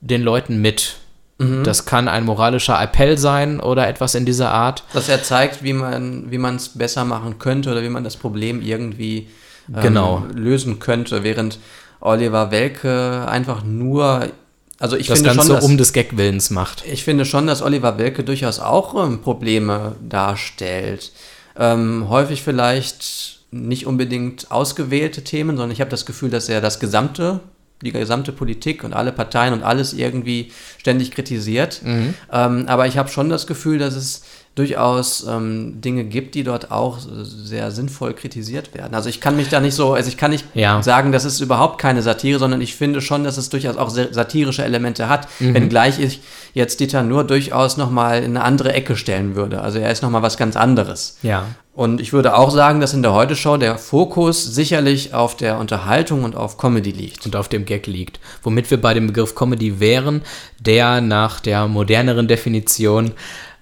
[0.00, 0.96] den Leuten mit.
[1.36, 1.62] Mhm.
[1.64, 4.84] Das kann ein moralischer Appell sein oder etwas in dieser Art.
[4.94, 8.62] Dass er zeigt, wie man wie es besser machen könnte oder wie man das Problem
[8.62, 9.28] irgendwie
[9.68, 10.24] ähm, genau.
[10.34, 11.58] lösen könnte, während
[12.00, 14.30] Oliver Welke einfach nur
[14.78, 16.84] also ich das finde Ganze schon, dass, um des Gagwillens macht.
[16.86, 21.12] Ich finde schon, dass Oliver Welke durchaus auch ähm, Probleme darstellt.
[21.58, 26.78] Ähm, häufig vielleicht nicht unbedingt ausgewählte Themen, sondern ich habe das Gefühl, dass er das
[26.78, 27.40] gesamte,
[27.82, 31.80] die gesamte Politik und alle Parteien und alles irgendwie ständig kritisiert.
[31.82, 32.14] Mhm.
[32.30, 34.22] Ähm, aber ich habe schon das Gefühl, dass es
[34.56, 38.94] durchaus ähm, Dinge gibt, die dort auch sehr sinnvoll kritisiert werden.
[38.94, 40.82] Also ich kann mich da nicht so, also ich kann nicht ja.
[40.82, 44.64] sagen, das ist überhaupt keine Satire, sondern ich finde schon, dass es durchaus auch satirische
[44.64, 45.54] Elemente hat, mhm.
[45.54, 46.22] wenngleich ich
[46.54, 49.60] jetzt Dieter nur durchaus nochmal in eine andere Ecke stellen würde.
[49.60, 51.18] Also er ist nochmal was ganz anderes.
[51.22, 51.44] Ja.
[51.76, 56.24] Und ich würde auch sagen, dass in der Heute-Show der Fokus sicherlich auf der Unterhaltung
[56.24, 57.26] und auf Comedy liegt.
[57.26, 58.18] Und auf dem Gag liegt.
[58.42, 60.22] Womit wir bei dem Begriff Comedy wären,
[60.58, 63.08] der nach der moderneren Definition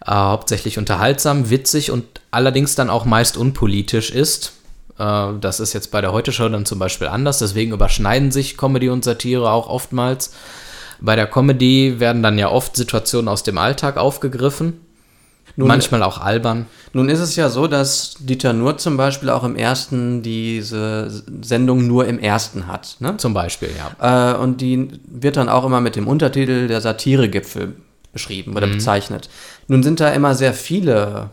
[0.07, 4.53] äh, hauptsächlich unterhaltsam, witzig und allerdings dann auch meist unpolitisch ist.
[4.97, 8.91] Äh, das ist jetzt bei der Heute-Show dann zum Beispiel anders, deswegen überschneiden sich Comedy
[8.91, 10.33] und Satire auch oftmals.
[11.01, 14.84] Bei der Comedy werden dann ja oft Situationen aus dem Alltag aufgegriffen.
[15.57, 16.67] Nun, manchmal auch albern.
[16.93, 21.87] Nun ist es ja so, dass Dieter Nuhr zum Beispiel auch im ersten diese Sendung
[21.87, 22.97] nur im ersten hat.
[22.99, 23.17] Ne?
[23.19, 24.33] Zum Beispiel, ja.
[24.33, 27.75] Äh, und die wird dann auch immer mit dem Untertitel der Satiregipfel
[28.13, 28.73] beschrieben oder mhm.
[28.73, 29.29] bezeichnet.
[29.69, 31.31] Nun sind da immer sehr viele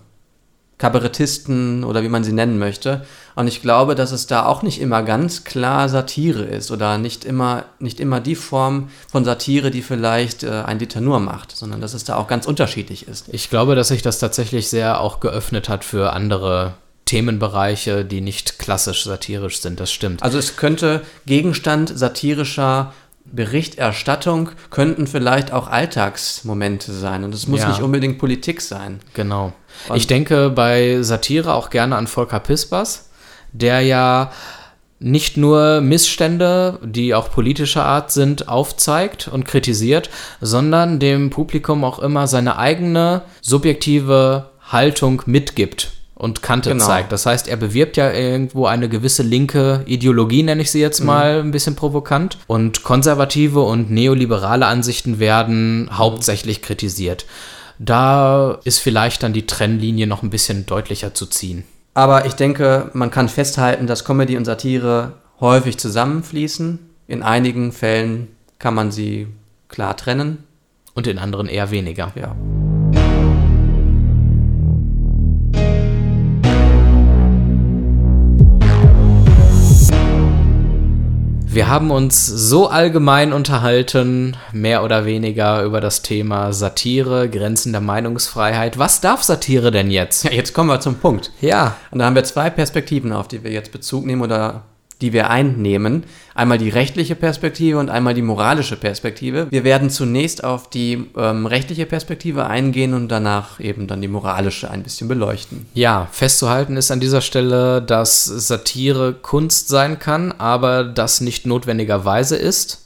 [0.81, 3.05] Kabarettisten oder wie man sie nennen möchte.
[3.35, 7.23] Und ich glaube, dass es da auch nicht immer ganz klar Satire ist oder nicht
[7.23, 11.81] immer, nicht immer die Form von Satire, die vielleicht äh, ein Dieter nur macht, sondern
[11.81, 13.27] dass es da auch ganz unterschiedlich ist.
[13.31, 16.73] Ich glaube, dass sich das tatsächlich sehr auch geöffnet hat für andere
[17.05, 20.23] Themenbereiche, die nicht klassisch satirisch sind, das stimmt.
[20.23, 22.93] Also es könnte Gegenstand satirischer
[23.25, 27.69] Berichterstattung könnten vielleicht auch Alltagsmomente sein und es muss ja.
[27.69, 28.99] nicht unbedingt Politik sein.
[29.13, 29.53] Genau.
[29.87, 33.09] Und ich denke bei Satire auch gerne an Volker Pispers,
[33.53, 34.31] der ja
[34.99, 40.09] nicht nur Missstände, die auch politischer Art sind, aufzeigt und kritisiert,
[40.41, 46.85] sondern dem Publikum auch immer seine eigene subjektive Haltung mitgibt und Kante genau.
[46.85, 47.11] zeigt.
[47.11, 51.07] Das heißt, er bewirbt ja irgendwo eine gewisse linke Ideologie, nenne ich sie jetzt mhm.
[51.07, 52.37] mal ein bisschen provokant.
[52.45, 55.97] Und konservative und neoliberale Ansichten werden mhm.
[55.97, 57.25] hauptsächlich kritisiert.
[57.79, 61.63] Da ist vielleicht dann die Trennlinie noch ein bisschen deutlicher zu ziehen.
[61.95, 66.77] Aber ich denke, man kann festhalten, dass Comedy und Satire häufig zusammenfließen.
[67.07, 68.27] In einigen Fällen
[68.59, 69.25] kann man sie
[69.69, 70.43] klar trennen.
[70.93, 72.11] Und in anderen eher weniger.
[72.15, 72.35] Ja.
[81.53, 87.81] Wir haben uns so allgemein unterhalten, mehr oder weniger über das Thema Satire, Grenzen der
[87.81, 88.79] Meinungsfreiheit.
[88.79, 90.23] Was darf Satire denn jetzt?
[90.23, 91.33] Ja, jetzt kommen wir zum Punkt.
[91.41, 91.75] Ja.
[91.91, 94.63] Und da haben wir zwei Perspektiven, auf die wir jetzt Bezug nehmen oder
[95.01, 96.03] die wir einnehmen.
[96.33, 99.47] Einmal die rechtliche Perspektive und einmal die moralische Perspektive.
[99.49, 104.69] Wir werden zunächst auf die ähm, rechtliche Perspektive eingehen und danach eben dann die moralische
[104.69, 105.65] ein bisschen beleuchten.
[105.73, 112.37] Ja, festzuhalten ist an dieser Stelle, dass Satire Kunst sein kann, aber das nicht notwendigerweise
[112.37, 112.85] ist.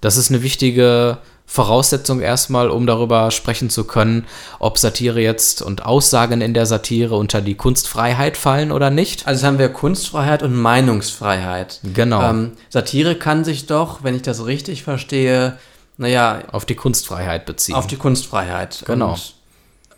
[0.00, 1.18] Das ist eine wichtige
[1.52, 4.24] Voraussetzung erstmal, um darüber sprechen zu können,
[4.58, 9.26] ob Satire jetzt und Aussagen in der Satire unter die Kunstfreiheit fallen oder nicht.
[9.26, 11.80] Also haben wir Kunstfreiheit und Meinungsfreiheit.
[11.92, 12.22] Genau.
[12.22, 15.58] Ähm, Satire kann sich doch, wenn ich das richtig verstehe,
[15.98, 17.74] naja, auf die Kunstfreiheit beziehen.
[17.74, 18.84] auf die Kunstfreiheit.
[18.86, 19.10] Genau.
[19.12, 19.34] Und,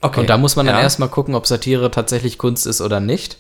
[0.01, 0.21] okay.
[0.21, 0.83] Und da muss man dann Ja.
[0.83, 3.37] erstmal gucken, ob Satire tatsächlich Kunst ist oder nicht.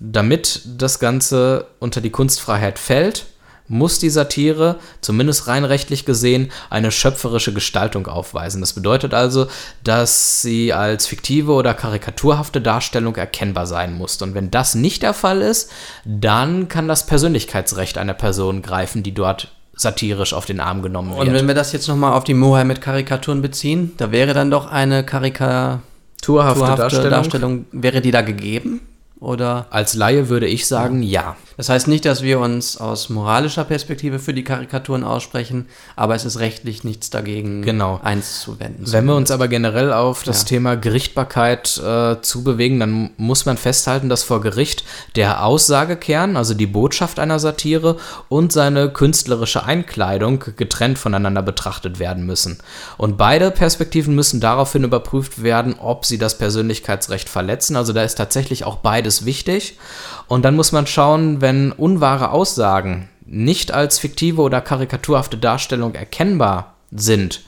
[0.00, 3.26] Damit das Ganze unter die Kunstfreiheit fällt,
[3.66, 8.60] muss die Satire, zumindest rein rechtlich gesehen, eine schöpferische Gestaltung aufweisen.
[8.60, 9.46] Das bedeutet also,
[9.82, 14.20] dass sie als fiktive oder karikaturhafte Darstellung erkennbar sein muss.
[14.20, 15.70] Und wenn das nicht der Fall ist,
[16.04, 21.28] dann kann das Persönlichkeitsrecht einer Person greifen, die dort satirisch auf den Arm genommen wird.
[21.28, 25.04] Und wenn wir das jetzt nochmal auf die Mohammed-Karikaturen beziehen, da wäre dann doch eine
[25.04, 27.10] karikaturhafte Darstellung.
[27.10, 28.82] Darstellung, wäre die da gegeben?
[29.18, 29.66] Oder?
[29.70, 31.36] Als Laie würde ich sagen, ja.
[31.56, 36.24] Das heißt nicht, dass wir uns aus moralischer Perspektive für die Karikaturen aussprechen, aber es
[36.24, 38.00] ist rechtlich nichts dagegen Genau.
[38.02, 38.90] einzuwenden.
[38.92, 40.48] Wenn wir uns aber generell auf das Ja.
[40.48, 44.84] Thema Gerichtbarkeit äh, zubewegen, dann muss man festhalten, dass vor Gericht
[45.16, 47.96] der Aussagekern, also die Botschaft einer Satire
[48.28, 52.58] und seine künstlerische Einkleidung getrennt voneinander betrachtet werden müssen.
[52.96, 57.76] Und beide Perspektiven müssen daraufhin überprüft werden, ob sie das Persönlichkeitsrecht verletzen.
[57.76, 59.78] Also da ist tatsächlich auch beides wichtig.
[60.26, 66.74] Und dann muss man schauen, wenn unwahre Aussagen nicht als fiktive oder karikaturhafte Darstellung erkennbar
[66.90, 67.42] sind,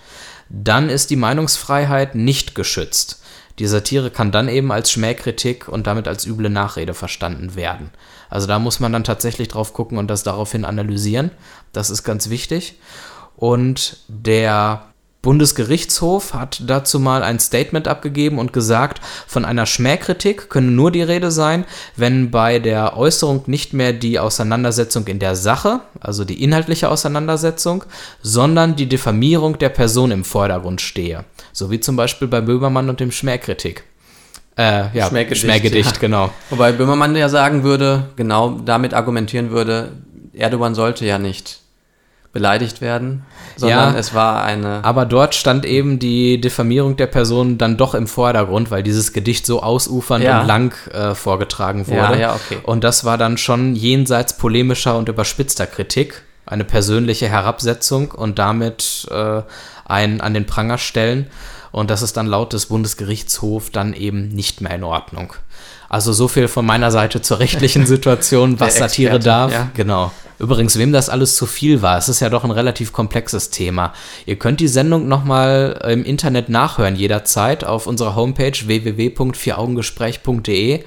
[0.49, 3.23] dann ist die Meinungsfreiheit nicht geschützt.
[3.59, 7.91] Die Satire kann dann eben als Schmähkritik und damit als üble Nachrede verstanden werden.
[8.29, 11.31] Also da muss man dann tatsächlich drauf gucken und das daraufhin analysieren.
[11.73, 12.79] Das ist ganz wichtig.
[13.37, 14.87] Und der
[15.23, 21.03] Bundesgerichtshof hat dazu mal ein Statement abgegeben und gesagt, von einer Schmähkritik könne nur die
[21.03, 21.65] Rede sein,
[21.97, 27.85] wenn bei der Äußerung nicht mehr die Auseinandersetzung in der Sache, also die inhaltliche Auseinandersetzung,
[28.23, 31.25] sondern die Diffamierung der Person im Vordergrund stehe.
[31.53, 33.83] So wie zum Beispiel bei Böhmermann und dem Schmähkritik.
[34.57, 36.01] Äh, ja, Schmähgedicht, Schmähgedicht, ja.
[36.01, 36.31] genau.
[36.51, 39.93] Wobei Böhmermann ja sagen würde, genau damit argumentieren würde,
[40.33, 41.66] Erdogan sollte ja nicht
[42.37, 43.25] beleidigt werden,
[43.57, 43.99] sondern Ja.
[43.99, 44.85] es war eine.
[44.85, 49.47] Aber dort stand eben die Diffamierung der Person dann doch im Vordergrund, weil dieses Gedicht
[49.47, 50.43] so ausufernd Ja.
[50.43, 51.97] und lang äh, vorgetragen wurde.
[51.97, 52.59] Ja, ja, okay.
[52.63, 59.09] Und das war dann schon jenseits polemischer und überspitzter Kritik, eine persönliche Herabsetzung und damit
[59.11, 59.41] äh,
[59.87, 61.29] ein an den Pranger stellen.
[61.73, 65.33] Und das ist dann laut des Bundesgerichtshofs dann eben nicht mehr in Ordnung.
[65.89, 69.53] Also so viel von meiner Seite zur rechtlichen Situation, was Satire darf.
[69.53, 69.71] ja.
[69.75, 70.13] Genau.
[70.39, 73.95] Übrigens, wem das alles zu viel war, es ist ja doch ein relativ komplexes Thema.
[74.27, 80.85] Ihr könnt die Sendung nochmal im Internet nachhören, jederzeit auf unserer Homepage www.vieraugengespräch.de.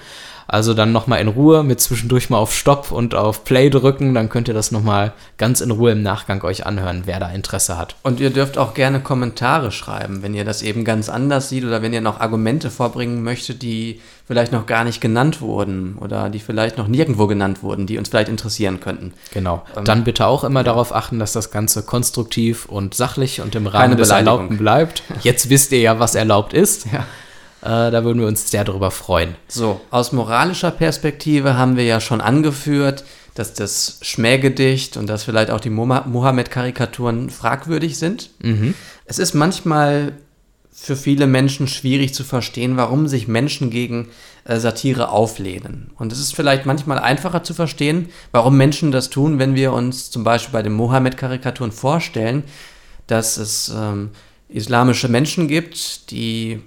[0.50, 4.30] Also dann nochmal in Ruhe mit zwischendurch mal auf Stopp und auf Play drücken, dann
[4.30, 7.96] könnt ihr das nochmal ganz in Ruhe im Nachgang euch anhören, wer da Interesse hat.
[8.02, 11.82] Und ihr dürft auch gerne Kommentare schreiben, wenn ihr das eben ganz anders seht oder
[11.82, 16.40] wenn ihr noch Argumente vorbringen möchtet, die vielleicht noch gar nicht genannt wurden oder die
[16.40, 19.14] vielleicht noch nirgendwo genannt wurden, die uns vielleicht interessieren könnten.
[19.34, 19.64] Genau.
[19.76, 23.66] Ähm, Dann bitte auch immer darauf achten, dass das Ganze konstruktiv und sachlich und im
[23.66, 24.10] Rahmen des.
[24.10, 25.04] Erlaubten bleibt.
[25.22, 26.86] Jetzt wisst ihr ja, was erlaubt ist.
[26.92, 27.06] Ja.
[27.62, 29.36] Äh, da würden wir uns sehr darüber freuen.
[29.48, 33.04] So, aus moralischer Perspektive haben wir ja schon angeführt,
[33.36, 38.32] dass das Schmähgedicht und dass vielleicht auch die Moha- Mohammed-Karikaturen fragwürdig sind.
[39.06, 40.14] Es ist manchmal
[40.72, 44.10] für viele Menschen schwierig zu verstehen, warum sich Menschen gegen
[44.46, 45.92] äh, Satire auflehnen.
[45.98, 50.10] Und es ist vielleicht manchmal einfacher zu verstehen, warum Menschen das tun, wenn wir uns
[50.10, 52.44] zum Beispiel bei den Mohammed-Karikaturen vorstellen,
[53.08, 54.12] dass es ähm,
[54.48, 56.62] islamische Menschen gibt, die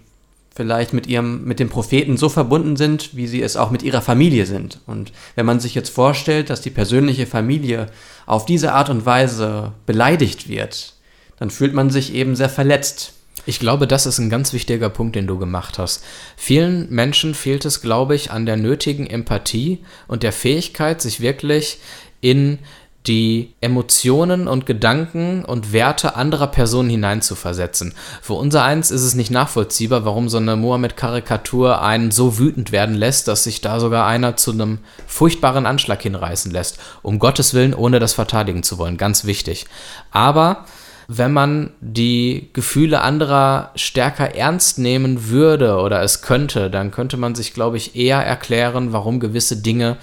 [0.54, 4.02] vielleicht mit ihrem, mit dem Propheten so verbunden sind, wie sie es auch mit ihrer
[4.02, 4.80] Familie sind.
[4.86, 7.86] Und wenn man sich jetzt vorstellt, dass die persönliche Familie
[8.26, 10.94] auf diese Art und Weise beleidigt wird,
[11.38, 13.14] dann fühlt man sich eben sehr verletzt.
[13.46, 16.04] Ich glaube, das ist ein ganz wichtiger Punkt, den du gemacht hast.
[16.36, 21.78] Vielen Menschen fehlt es, glaube ich, an der nötigen Empathie und der Fähigkeit, sich wirklich
[22.20, 22.60] in
[23.06, 27.94] die Emotionen und Gedanken und Werte anderer Personen hineinzuversetzen.
[28.20, 32.94] Für unser eins ist es nicht nachvollziehbar, warum so eine Mohammed-Karikatur einen so wütend werden
[32.94, 36.78] lässt, dass sich da sogar einer zu einem furchtbaren Anschlag hinreißen lässt.
[37.02, 39.66] Um Gottes Willen, ohne das verteidigen zu wollen, ganz wichtig.
[40.12, 40.64] Aber
[41.08, 47.34] wenn man die Gefühle anderer stärker ernst nehmen würde oder es könnte, dann könnte man
[47.34, 49.98] sich, glaube ich, eher erklären, warum gewisse Dinge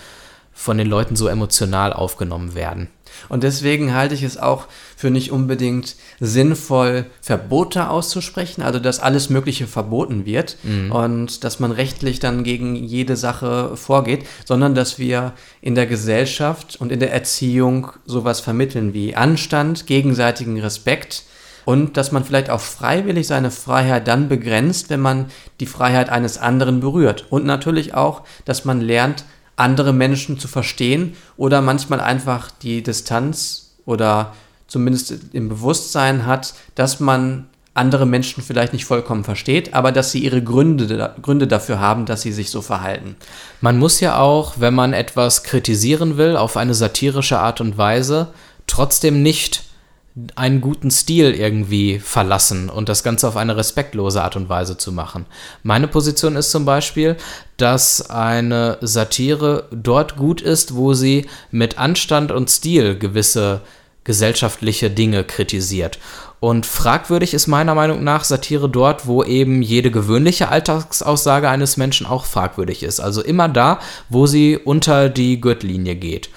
[0.59, 2.89] von den Leuten so emotional aufgenommen werden.
[3.29, 4.67] Und deswegen halte ich es auch
[4.97, 10.91] für nicht unbedingt sinnvoll, Verbote auszusprechen, also dass alles Mögliche verboten wird mhm.
[10.91, 16.75] und dass man rechtlich dann gegen jede Sache vorgeht, sondern dass wir in der Gesellschaft
[16.75, 21.23] und in der Erziehung sowas vermitteln wie Anstand, gegenseitigen Respekt,
[21.65, 25.27] und dass man vielleicht auch freiwillig seine Freiheit dann begrenzt, wenn man
[25.59, 27.27] die Freiheit eines anderen berührt.
[27.29, 29.23] Und natürlich auch, dass man lernt,
[29.59, 34.33] andere Menschen zu verstehen oder manchmal einfach die Distanz oder
[34.67, 40.19] zumindest im Bewusstsein hat, dass man andere Menschen vielleicht nicht vollkommen versteht, aber dass sie
[40.19, 43.15] ihre Gründe, Gründe dafür haben, dass sie sich so verhalten.
[43.61, 48.27] Man muss ja auch, wenn man etwas kritisieren will, auf eine satirische Art und Weise,
[48.67, 49.63] trotzdem nicht
[50.35, 54.91] einen guten Stil irgendwie verlassen und das Ganze auf eine respektlose Art und Weise zu
[54.91, 55.25] machen.
[55.63, 57.15] Meine Position ist zum Beispiel,
[57.57, 63.61] dass eine Satire dort gut ist, wo sie mit Anstand und Stil gewisse
[64.03, 65.99] gesellschaftliche Dinge kritisiert.
[66.39, 72.07] Und fragwürdig ist meiner Meinung nach Satire dort, wo eben jede gewöhnliche Alltagsaussage eines Menschen
[72.07, 73.01] auch fragwürdig ist.
[73.01, 76.29] Also immer da, wo sie unter die Gürtellinie geht.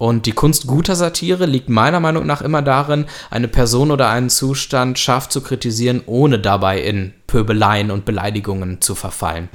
[0.00, 4.30] Und die Kunst guter Satire liegt meiner Meinung nach immer darin, eine Person oder einen
[4.30, 9.50] Zustand scharf zu kritisieren, ohne dabei in Pöbeleien und Beleidigungen zu verfallen.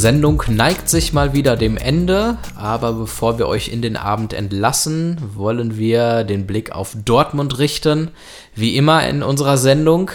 [0.00, 5.18] Sendung neigt sich mal wieder dem Ende, aber bevor wir euch in den Abend entlassen,
[5.34, 8.10] wollen wir den Blick auf Dortmund richten,
[8.54, 10.10] wie immer in unserer Sendung.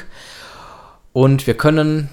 [1.13, 2.09] Und wir können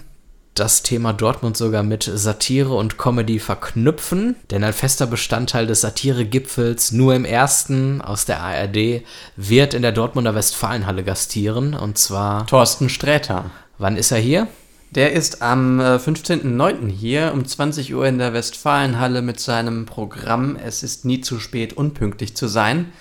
[0.54, 6.92] das Thema Dortmund sogar mit Satire und Comedy verknüpfen, denn ein fester Bestandteil des Satiregipfels
[6.92, 9.02] nur im ersten aus der ARD
[9.36, 13.50] wird in der Dortmunder Westfalenhalle gastieren und zwar Thorsten Sträter.
[13.78, 14.46] Wann ist er hier?
[14.94, 16.88] Der ist am 15.09.
[16.88, 21.40] Äh, hier um 20 Uhr in der Westfalenhalle mit seinem Programm Es ist nie zu
[21.40, 22.92] spät, unpünktlich zu sein.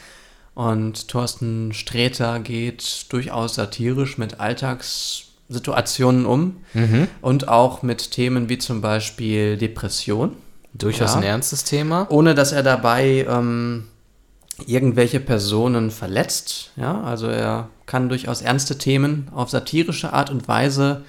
[0.54, 7.08] Und Thorsten Sträter geht durchaus satirisch mit Alltagssituationen um mhm.
[7.22, 10.36] und auch mit Themen wie zum Beispiel Depression.
[10.74, 11.18] Durchaus ja.
[11.18, 12.08] ein ernstes Thema.
[12.10, 13.88] Ohne dass er dabei ähm,
[14.66, 16.72] irgendwelche Personen verletzt.
[16.78, 21.04] Ja, also er kann durchaus ernste Themen auf satirische Art und Weise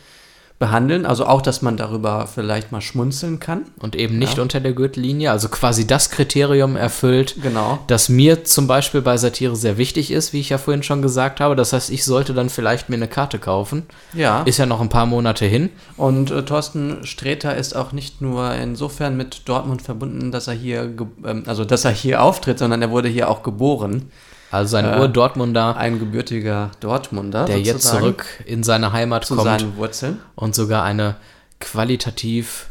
[0.62, 1.06] behandeln.
[1.06, 3.62] Also auch, dass man darüber vielleicht mal schmunzeln kann.
[3.80, 4.42] Und eben nicht ja.
[4.44, 7.80] unter der Gürtellinie, also quasi das Kriterium erfüllt, genau.
[7.88, 11.40] das mir zum Beispiel bei Satire sehr wichtig ist, wie ich ja vorhin schon gesagt
[11.40, 11.56] habe.
[11.56, 13.82] Das heißt, ich sollte dann vielleicht mir eine Karte kaufen.
[14.14, 14.42] Ja.
[14.42, 15.70] Ist ja noch ein paar Monate hin.
[15.96, 20.94] Und äh, Thorsten Sträter ist auch nicht nur insofern mit Dortmund verbunden, dass er hier,
[21.24, 24.12] ähm, also dass er hier auftritt, sondern er wurde hier auch geboren.
[24.52, 25.76] Also ein äh, Ur-Dortmunder.
[25.76, 27.46] Ein gebürtiger Dortmunder.
[27.46, 29.48] Der jetzt zurück in seine Heimat zu kommt.
[29.48, 30.20] Zu seinen Wurzeln.
[30.34, 31.16] Und sogar eine
[31.58, 32.66] qualitativ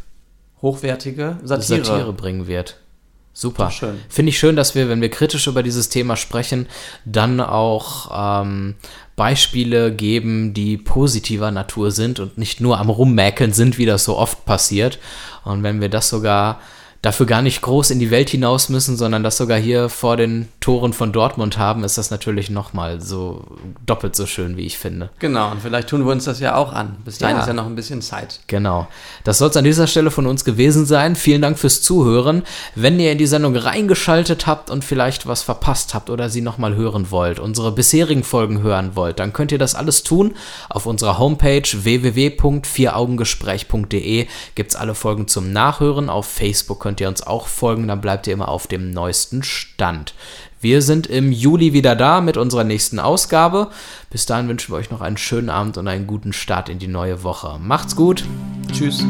[0.62, 2.78] hochwertige Satire, Satire bringen wird.
[3.34, 3.72] Super.
[4.10, 6.68] Finde ich schön, dass wir, wenn wir kritisch über dieses Thema sprechen,
[7.06, 8.76] dann auch ähm,
[9.16, 14.18] Beispiele geben, die positiver Natur sind und nicht nur am Rummäkeln sind, wie das so
[14.18, 15.00] oft passiert.
[15.46, 16.60] Und wenn wir das sogar
[17.02, 20.50] dafür gar nicht groß in die Welt hinaus müssen, sondern das sogar hier vor den
[20.60, 23.44] Toren von Dortmund haben, ist das natürlich nochmal so
[23.86, 25.10] doppelt so schön, wie ich finde.
[25.18, 26.98] Genau, und vielleicht tun wir uns das ja auch an.
[27.04, 27.42] Bis dahin ja.
[27.42, 28.42] ist ja noch ein bisschen Zeit.
[28.46, 28.88] Genau.
[29.24, 31.16] Das soll es an dieser Stelle von uns gewesen sein.
[31.16, 32.44] Vielen Dank fürs Zuhören.
[32.76, 36.76] Wenn ihr in die Sendung reingeschaltet habt und vielleicht was verpasst habt oder sie nochmal
[36.76, 40.36] hören wollt, unsere bisherigen Folgen hören wollt, dann könnt ihr das alles tun.
[40.70, 46.08] Auf unserer Homepage www.vieraugengespräch.de gibt es alle Folgen zum Nachhören.
[46.10, 49.44] Auf Facebook könnt könnt ihr uns auch folgen, dann bleibt ihr immer auf dem neuesten
[49.44, 50.14] Stand.
[50.60, 53.70] Wir sind im Juli wieder da mit unserer nächsten Ausgabe.
[54.10, 56.90] Bis dahin wünschen wir euch noch einen schönen Abend und einen guten Start in die
[56.90, 57.60] neue Woche.
[57.60, 58.26] Macht's gut.
[58.74, 59.06] Tschüss.